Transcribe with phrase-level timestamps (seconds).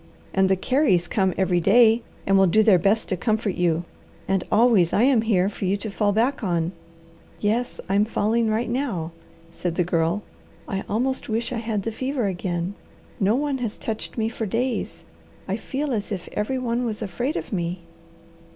[0.33, 3.83] And the Careys come every day, and will do their best to comfort you,
[4.27, 6.71] and always I am here for you to fall back on."
[7.39, 9.11] "Yes, I'm falling right now,"
[9.51, 10.23] said the Girl.
[10.67, 12.73] "I almost wish I had the fever again.
[13.19, 15.03] No one has touched me for days.
[15.47, 17.83] I feel as if every one was afraid of me."